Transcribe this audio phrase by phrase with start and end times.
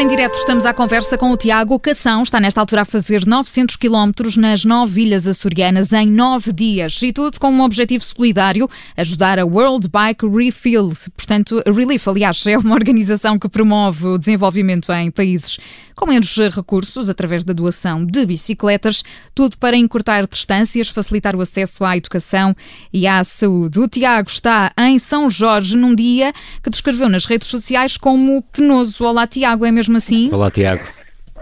[0.00, 2.22] em direto, estamos à conversa com o Tiago Cação.
[2.22, 7.02] Está nesta altura a fazer 900 quilómetros nas nove ilhas açorianas em nove dias.
[7.02, 10.92] E tudo com um objetivo solidário, ajudar a World Bike Refill.
[11.16, 15.58] Portanto, Relief, aliás, é uma organização que promove o desenvolvimento em países
[15.98, 19.02] com menos recursos, através da doação de bicicletas.
[19.34, 22.54] Tudo para encurtar distâncias, facilitar o acesso à educação
[22.92, 23.80] e à saúde.
[23.80, 29.04] O Tiago está em São Jorge num dia que descreveu nas redes sociais como penoso.
[29.04, 30.32] Olá, Tiago, é mesmo assim?
[30.32, 30.84] Olá, Tiago.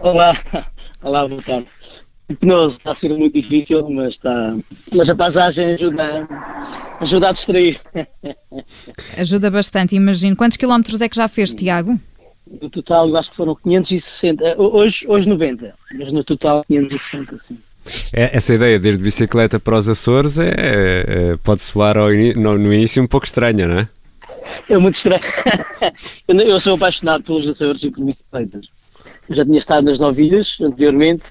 [0.00, 0.36] Olá,
[1.02, 1.66] olá, boa tarde.
[2.40, 4.56] Penoso, está a ser muito difícil, mas está.
[4.92, 6.28] Mas a paisagem ajuda,
[7.00, 7.80] ajuda a distrair.
[9.16, 10.34] Ajuda bastante, imagino.
[10.34, 11.98] Quantos quilómetros é que já fez, Tiago?
[12.60, 14.60] No total, eu acho que foram 560.
[14.60, 17.58] Hoje, hoje 90, mas no total 560, sim.
[18.12, 22.08] É, essa ideia de ir de bicicleta para os Açores é, é pode soar ao
[22.10, 23.88] no, no início um pouco estranha, não é?
[24.68, 25.22] É muito estranho.
[26.28, 28.68] eu sou apaixonado pelos Açores e por bicicletas.
[29.30, 31.24] Já tinha estado nas novilhas anteriormente,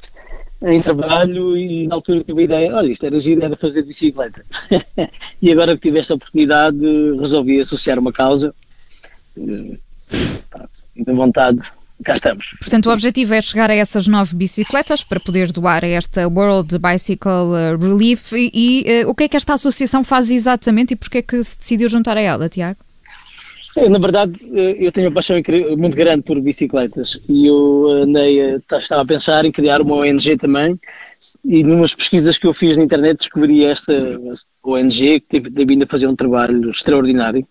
[0.62, 3.90] em trabalho, e na altura tive a ideia: olha, isto era giro, era fazer de
[3.90, 4.44] bicicleta.
[5.42, 6.78] e agora que tive esta oportunidade,
[7.20, 8.54] resolvi associar uma causa.
[9.38, 11.60] E de vontade,
[12.04, 12.46] cá estamos.
[12.60, 16.78] Portanto, o objetivo é chegar a essas nove bicicletas para poder doar a esta World
[16.78, 18.34] Bicycle Relief.
[18.34, 21.44] E, e uh, o que é que esta associação faz exatamente e porquê é que
[21.44, 22.85] se decidiu juntar a ela, Tiago?
[23.76, 25.36] Na verdade, eu tenho uma paixão
[25.78, 30.80] muito grande por bicicletas e eu andei, estava a pensar em criar uma ONG também
[31.44, 33.94] e numas pesquisas que eu fiz na internet descobri esta
[34.64, 37.46] ONG que teve, teve vindo a fazer um trabalho extraordinário.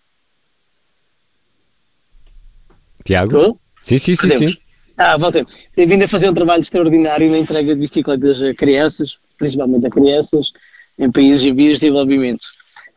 [3.05, 3.31] Tiago?
[3.31, 3.59] Tô?
[3.83, 4.57] Sim, sim, sim, sim.
[4.97, 5.45] Ah, voltei.
[5.77, 9.91] Tem vindo a fazer um trabalho extraordinário na entrega de bicicletas a crianças, principalmente a
[9.91, 10.53] crianças,
[10.99, 12.47] em países em vias de desenvolvimento.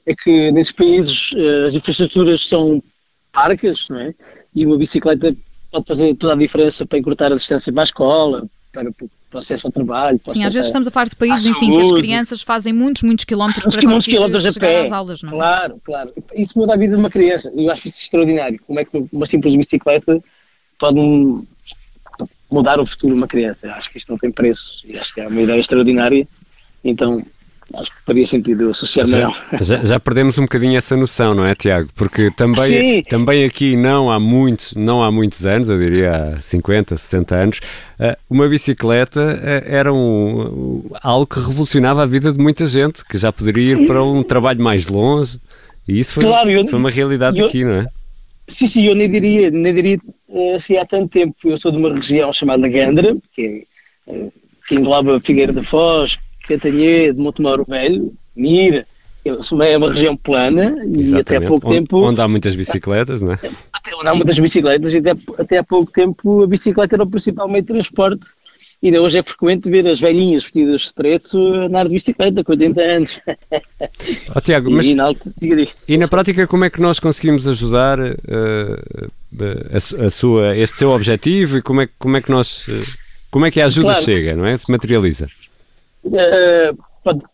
[0.06, 2.81] É que nesses países eh, as infraestruturas são
[3.38, 4.16] parcas, não é?
[4.56, 5.36] E uma bicicleta
[5.72, 9.38] pode fazer toda a diferença para encurtar a distância para a escola, para, para o
[9.38, 10.20] acesso ao trabalho.
[10.30, 13.26] Sim, às vezes estamos a falar de países, enfim, que as crianças fazem muitos, muitos
[13.26, 14.86] quilómetros para muitos quilómetros a pé.
[14.86, 15.34] às aulas, não é?
[15.34, 16.14] Claro, claro.
[16.36, 17.52] Isso muda a vida de uma criança.
[17.56, 18.59] Eu acho isso extraordinário.
[18.66, 20.24] Como é que uma simples bicicleta
[20.80, 21.00] pode
[22.50, 23.72] mudar o futuro de uma criança.
[23.74, 26.28] Acho que isto não tem preço e acho que é uma ideia extraordinária.
[26.84, 27.24] Então,
[27.73, 29.33] acho que faria sentido associar-me a ela.
[29.61, 31.89] Já, já, perdemos um bocadinho essa noção, não é, Tiago?
[31.95, 36.97] Porque também, também aqui, não há, muitos, não há muitos anos, eu diria há 50,
[36.97, 37.59] 60 anos,
[38.00, 43.17] eh, uma bicicleta eh, era um, algo que revolucionava a vida de muita gente, que
[43.17, 45.39] já poderia ir para um trabalho mais longe.
[45.88, 47.88] E isso foi, claro, eu, foi uma realidade eu, aqui, não é?
[48.47, 49.99] Sim, sim, eu nem diria, nem diria
[50.55, 51.35] assim há tanto tempo.
[51.44, 53.66] Eu sou de uma região chamada Gandra, que,
[54.07, 54.28] é,
[54.67, 56.17] que engloba Figueira da Foz,
[56.47, 58.85] Cantanhede, Montemoro Velho, Mira.
[59.25, 61.09] É uma região plana Exatamente.
[61.09, 61.97] e até há pouco onde, tempo.
[61.97, 63.40] Onde há muitas bicicletas, não é?
[63.74, 67.09] Até onde há muitas bicicletas e até, até há pouco tempo a bicicleta era o
[67.09, 68.25] principal meio de transporte
[68.81, 72.81] Ainda hoje é frequente ver as velhinhas vestidas de preto andar de bicicleta com 80
[72.81, 73.19] anos.
[74.35, 75.14] Oh, Tiago, mas, e, na,
[75.88, 79.12] e na prática como é que nós conseguimos ajudar uh,
[79.72, 82.97] a, a, sua, este seu objetivo e como é, como é que nós, uh,
[83.31, 84.03] como é que a ajuda claro.
[84.03, 84.56] chega, não é?
[84.58, 85.28] Se materializa?
[86.07, 86.78] Uh,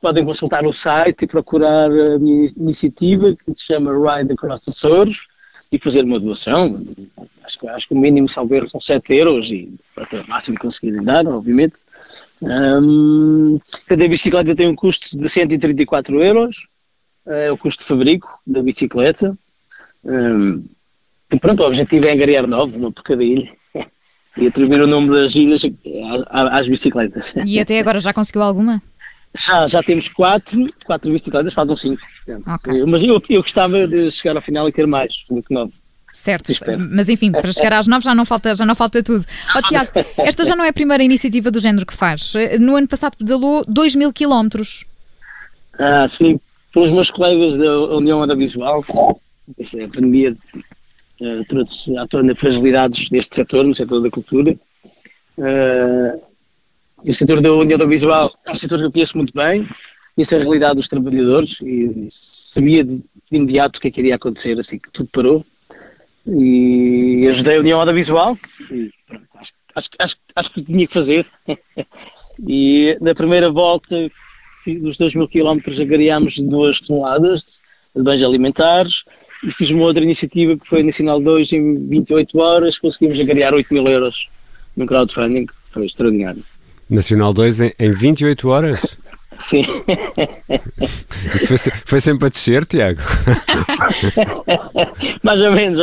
[0.02, 5.18] podem consultar o site e procurar a minha iniciativa que se chama Ride Across Açores
[5.72, 6.84] e fazer uma doação.
[7.44, 11.04] Acho que, acho que o mínimo salveiro são 7 euros e até o máximo conseguirem
[11.04, 11.76] dar, obviamente.
[12.42, 16.68] Um, cada bicicleta tem um custo de 134 euros,
[17.26, 19.36] é o custo de fabrico da bicicleta.
[20.04, 20.64] Um,
[21.32, 23.50] e pronto, o objetivo é angariar nove no Pocadilho
[24.38, 25.62] e atribuir o nome das ilhas
[26.30, 27.34] às bicicletas.
[27.46, 28.82] E até agora já conseguiu alguma?
[29.36, 32.02] Já, já temos quatro, quatro bicicletas, faltam cinco.
[32.56, 32.86] Okay.
[32.86, 35.74] Mas eu, eu gostava de chegar ao final e ter mais do que nove.
[36.14, 36.54] Certo,
[36.92, 39.26] mas enfim, para chegar às nove já não falta, já não falta tudo.
[39.56, 39.90] Oh, Tiago,
[40.20, 42.34] esta já não é a primeira iniciativa do género que faz.
[42.60, 44.86] No ano passado pedalou 2 mil quilómetros.
[45.80, 46.40] Ah, sim,
[46.72, 48.86] pelos meus colegas da União Audiovisual,
[49.58, 50.38] esta é a pandemia
[51.24, 54.56] uh, à tona fragilidades deste setor, no setor da cultura.
[55.38, 56.22] Uh,
[57.06, 59.68] o setor da União Audiovisual é um setor que eu conheço muito bem,
[60.16, 63.04] conheço a realidade dos trabalhadores e sabia de, de
[63.38, 65.46] imediato o que é que iria acontecer assim que tudo parou
[66.26, 68.38] e ajudei a União Audiovisual
[68.72, 71.26] e pronto, acho, acho, acho, acho que tinha que fazer
[72.48, 74.10] e na primeira volta
[74.66, 77.58] dos 2 mil quilómetros agariámos duas toneladas
[77.94, 79.04] de bens alimentares
[79.44, 83.74] e fiz uma outra iniciativa que foi Nacional 2 em 28 horas, conseguimos agariar 8
[83.74, 84.28] mil euros
[84.76, 86.44] no crowdfunding, foi extraordinário.
[86.90, 88.98] Nacional 2 em, em 28 horas?
[89.40, 89.64] Sim.
[91.36, 93.02] Isso foi, foi, sempre a descer, Tiago?
[95.24, 95.80] mais ou menos,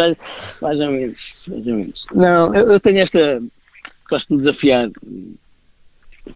[0.62, 2.06] mais ou menos, mais ou menos.
[2.14, 3.42] Não, eu, eu tenho esta.
[4.08, 4.88] Gosto de desafiar.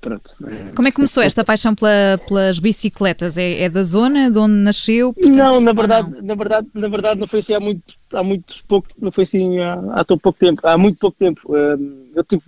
[0.00, 0.34] Pronto.
[0.75, 3.36] Como é que começou esta paixão pela, pelas bicicletas?
[3.36, 5.12] É, é, da zona de onde nasceu?
[5.12, 6.22] Portanto, não, na verdade, não?
[6.22, 9.58] na verdade, na verdade não foi assim há muito, há muito pouco, não foi assim
[9.60, 11.40] há, há tão pouco tempo, há muito pouco tempo.
[11.48, 12.44] Hum, eu tive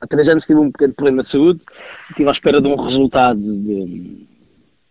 [0.00, 1.64] há três anos tive um pequeno problema de saúde,
[2.08, 4.26] estive à espera de um resultado de,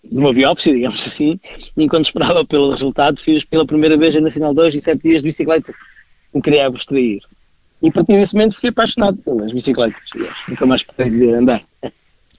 [0.04, 1.40] de uma biópsia, digamos assim,
[1.76, 5.22] e enquanto esperava pelo resultado, fiz pela primeira vez a Nacional 2 e sete dias
[5.22, 5.74] de bicicleta,
[6.34, 7.22] me queria abstrair.
[7.82, 10.10] E a partir desse momento fiquei apaixonado pelas bicicletas,
[10.48, 11.64] nunca mais parei de andar.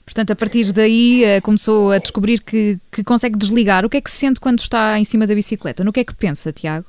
[0.05, 3.85] Portanto, a partir daí eh, começou a descobrir que, que consegue desligar.
[3.85, 5.85] O que é que se sente quando está em cima da bicicleta?
[5.85, 6.87] No que é que pensa, Tiago?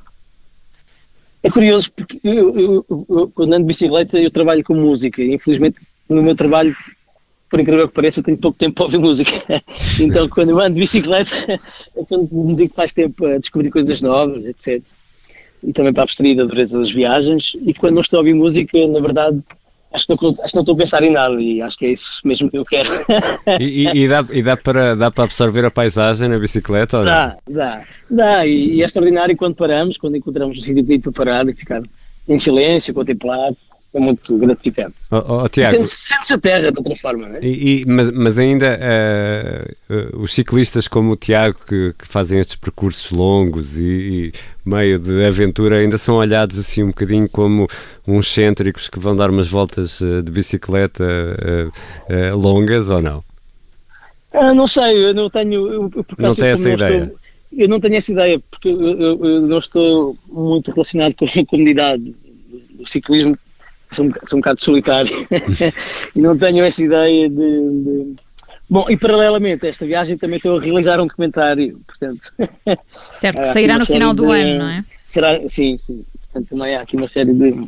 [1.44, 5.80] É curioso porque eu, eu, eu, quando ando de bicicleta eu trabalho com música infelizmente
[6.08, 6.76] no meu trabalho,
[7.50, 9.32] por incrível que pareça, eu tenho pouco tempo para ouvir música.
[10.00, 11.36] Então quando eu ando de bicicleta
[11.96, 14.84] é quando me digo que faz tempo a descobrir coisas novas, etc.
[15.64, 17.56] E também para abstrair da dureza das viagens.
[17.66, 19.40] E quando não estou a ouvir música, na verdade,
[19.94, 21.90] acho que, não, acho que não estou a pensar em nada e acho que é
[21.92, 22.90] isso mesmo que eu quero.
[23.60, 27.00] E, e, e, dá, e dá, para, dá para absorver a paisagem na bicicleta?
[27.00, 28.46] Ou dá, dá, dá.
[28.46, 31.82] E, e, é extraordinário quando paramos, quando encontramos um sítio para parar e ficar
[32.28, 33.52] em silêncio, contemplar
[33.94, 34.96] é muito gratificante.
[35.12, 37.40] Oh, oh, Tiago, Sente-se a terra de outra forma, não é?
[37.44, 42.40] E, e mas, mas, ainda uh, uh, os ciclistas como o Tiago, que, que fazem
[42.40, 44.34] estes percursos longos e, e,
[44.66, 47.68] meio de aventura, ainda são olhados assim um bocadinho como
[48.08, 51.04] uns cêntricos que vão dar umas voltas uh, de bicicleta
[52.34, 53.24] longas ou não?
[54.34, 55.68] Ah, não sei, eu não tenho.
[55.68, 57.04] Eu, eu, não tem essa ideia?
[57.04, 57.20] Estou,
[57.52, 62.16] eu não tenho essa ideia, porque eu, eu não estou muito relacionado com a comunidade
[62.72, 63.38] do ciclismo
[63.92, 65.28] sou, sou um bocado solitário
[66.16, 68.16] e não tenho essa ideia de, de,
[68.70, 72.34] Bom, e paralelamente a esta viagem também estou a realizar um documentário, portanto...
[73.12, 74.86] Certo, que sairá no final do de, ano, não é?
[75.08, 76.06] Será, sim, sim.
[76.22, 77.68] Portanto, também há aqui uma série de...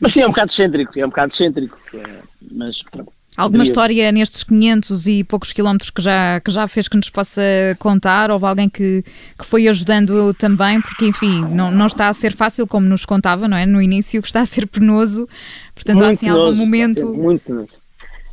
[0.00, 2.18] Mas sim, é um bocado excêntrico, é um bocado excêntrico, é,
[2.50, 3.12] mas pronto.
[3.36, 7.42] Alguma história nestes 500 e poucos quilómetros que já, que já fez que nos possa
[7.78, 8.30] contar?
[8.30, 9.04] Houve alguém que,
[9.38, 10.80] que foi ajudando também?
[10.80, 13.66] Porque, enfim, não, não está a ser fácil, como nos contava, não é?
[13.66, 15.28] No início, que está a ser penoso.
[15.74, 17.12] Portanto, muito há assim algum momento.
[17.12, 17.78] Muito penoso.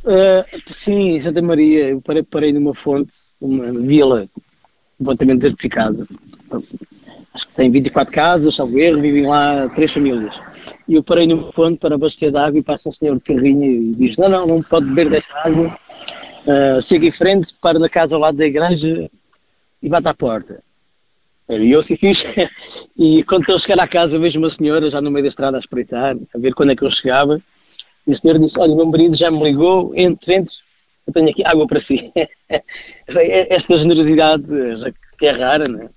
[0.04, 4.28] Uh, sim, em Santa Maria, eu parei, parei numa fonte, uma vila
[4.98, 6.06] completamente desertificada
[7.34, 10.40] acho que tem 24 casas, salvo erro, vivem lá três famílias.
[10.88, 13.64] E eu parei numa fonte para abastecer de água e passa um senhor de carrinho
[13.64, 15.76] e diz: Não, não, não pode beber desta água.
[16.46, 19.10] Uh, chega em frente, para na casa ao lado da igreja
[19.82, 20.62] e bate à porta.
[21.48, 22.24] E eu se fiz.
[22.96, 25.60] e quando a chegar à casa, vejo uma senhora já no meio da estrada a
[25.60, 27.40] espreitar, a ver quando é que eu chegava.
[28.06, 30.54] E a senhora disse: Olha, meu marido já me ligou, entre, entre,
[31.06, 32.12] eu tenho aqui água para si.
[33.48, 34.44] Esta generosidade
[35.18, 35.88] que é rara, não é?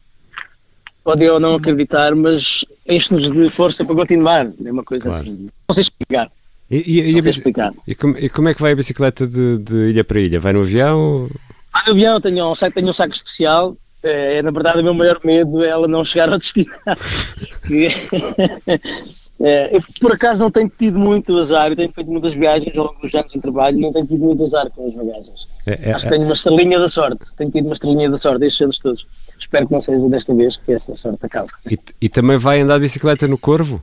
[1.08, 4.52] Podem ou não acreditar, mas enche-nos de força para continuar.
[4.66, 5.24] É uma coisa claro.
[5.24, 5.48] assim.
[5.70, 6.30] Não sei explicar.
[6.70, 7.74] E, e, sei explicar.
[7.88, 10.38] E como, e como, é que vai a bicicleta de, de, ilha para ilha?
[10.38, 11.30] Vai no avião?
[11.72, 13.78] Vai no avião, tenho um, tenho um saco especial.
[14.04, 16.74] É, na verdade, o meu maior medo é ela não chegar ao destino.
[19.40, 21.70] é, eu, por acaso, não tenho tido muito azar.
[21.70, 23.78] Eu tenho feito muitas viagens ao longo dos anos de trabalho.
[23.78, 25.48] Não tenho tido muito azar com as bagagens.
[25.66, 27.20] É, é, Acho que tenho uma estrelinha da sorte.
[27.38, 29.06] Tenho tido uma estrelinha da sorte estes anos todos.
[29.38, 31.50] Espero que não seja desta vez que essa sorte acabe.
[31.70, 33.82] E, e também vai andar de bicicleta no Corvo?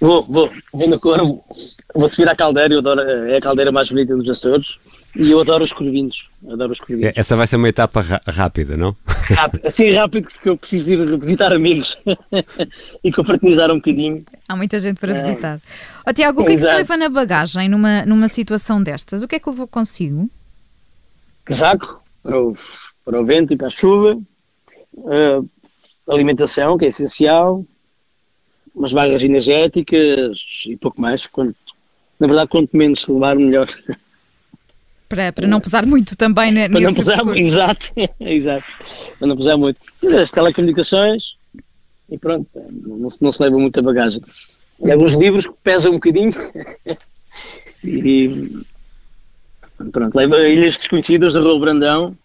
[0.00, 1.44] Vou, vou, vou no Corvo,
[1.94, 4.76] vou subir à caldeira, eu adoro, é a caldeira mais bonita dos Açores
[5.14, 7.12] e eu adoro os corvinhos, adoro os corvinhos.
[7.14, 8.96] Essa vai ser uma etapa rápida, não?
[9.06, 11.98] Rápido, assim rápido porque eu preciso ir visitar amigos
[13.04, 14.24] e confraternizar um bocadinho.
[14.48, 15.14] Há muita gente para é.
[15.14, 15.60] visitar.
[16.06, 19.22] Oh, Tiago, o que é que se leva na bagagem numa, numa situação destas?
[19.22, 20.30] O que é que eu vou consigo?
[21.44, 22.56] Casaco, para o,
[23.04, 24.18] para o vento e para a chuva,
[24.94, 25.50] uh,
[26.08, 27.64] alimentação, que é essencial,
[28.74, 31.26] umas barras energéticas e pouco mais.
[31.26, 31.56] Quanto,
[32.18, 33.68] na verdade, quanto menos se levar, melhor.
[35.12, 38.64] Para, para não pesar muito também para nesse não pesar, Exato, exato.
[39.18, 39.78] Para não pesar muito.
[40.22, 41.36] As telecomunicações
[42.10, 44.22] e pronto, não, não se leva muita bagagem.
[44.82, 46.32] E alguns livros que pesam um bocadinho
[47.84, 48.64] e
[49.92, 52.16] pronto, leva Ilhas Desconhecidas da Rolo Brandão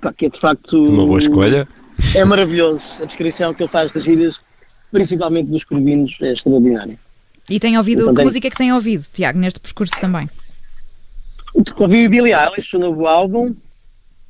[0.00, 0.82] pá, que é de facto.
[0.82, 1.68] Uma boa escolha.
[2.14, 3.02] É maravilhoso.
[3.02, 4.40] A descrição que ele faz das ilhas,
[4.90, 6.98] principalmente dos corvinos, é extraordinária.
[7.50, 8.24] E tem ouvido, então, que tem...
[8.24, 10.30] música é que tem ouvido, Tiago, neste percurso também?
[11.54, 13.54] Ouvi Billy Eilish, o novo álbum.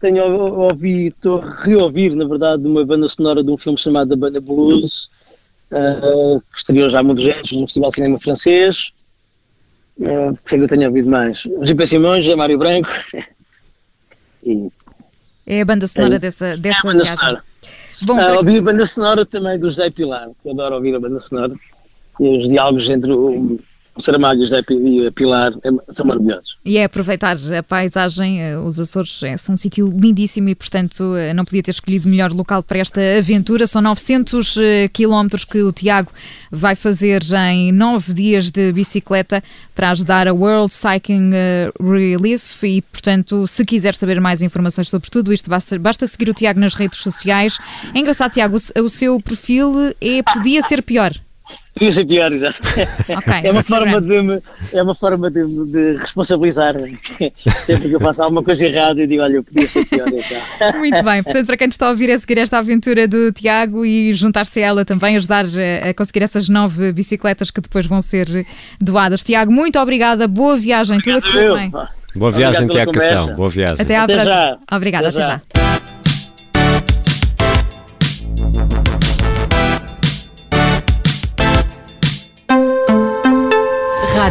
[0.00, 4.16] Tenho ouvido, estou a reouvir, na verdade, uma banda sonora de um filme chamado The
[4.16, 5.08] Banda Blues,
[5.70, 8.92] uh, que estreou já há muitos anos no Festival de Cinema Francês.
[9.98, 11.42] Uh, que eu tenho ouvido mais?
[11.62, 11.86] G.P.
[11.86, 12.90] Simões, José Mário Branco.
[14.44, 14.72] E,
[15.46, 17.16] é a banda sonora é, dessa, dessa é a banda viagem.
[17.16, 17.44] Sonora.
[18.02, 21.20] Bom, ah, ouvi a banda sonora também do José Pilar, que adoro ouvir a banda
[21.20, 21.54] sonora.
[22.18, 23.60] E os diálogos entre o,
[23.94, 26.56] o Saramago e a Pilar é, são maravilhosos.
[26.64, 31.14] E é aproveitar a paisagem, eh, os Açores é, são um sítio lindíssimo e, portanto,
[31.14, 33.66] eh, não podia ter escolhido melhor local para esta aventura.
[33.66, 36.10] São 900 eh, quilómetros que o Tiago
[36.50, 39.42] vai fazer em nove dias de bicicleta
[39.74, 41.30] para ajudar a World Cycling
[41.80, 46.34] Relief e, portanto, se quiser saber mais informações sobre tudo isto, basta, basta seguir o
[46.34, 47.58] Tiago nas redes sociais.
[47.94, 51.12] É engraçado, Tiago, o, o seu perfil é, podia ser pior.
[51.74, 52.60] Podia ser pior, exato.
[52.62, 56.74] Okay, é, uma forma de me, é uma forma de, de responsabilizar.
[57.66, 60.06] Sempre que eu faço alguma coisa errada, eu digo, olha, eu podia ser pior.
[60.08, 60.72] Então.
[60.78, 64.12] Muito bem, portanto, para quem está a ouvir é seguir esta aventura do Tiago e
[64.12, 68.46] juntar-se a ela também, ajudar a conseguir essas nove bicicletas que depois vão ser
[68.78, 69.24] doadas.
[69.24, 71.72] Tiago, muito obrigada, boa viagem, tudo a correr bem.
[72.14, 73.82] Boa viagem, Tiago Cação, boa viagem.
[73.82, 74.34] Até à até próxima.
[74.34, 74.58] Já.
[74.76, 75.42] Obrigada, até, até já.
[75.56, 75.61] já.